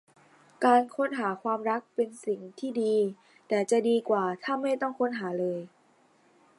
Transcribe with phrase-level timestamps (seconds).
[0.65, 2.95] การค้นหาความรักเป็นสิ่งที่ดี
[3.47, 5.59] แต่จะดีกว่าถ้าไม่ต้องค้นหาเลย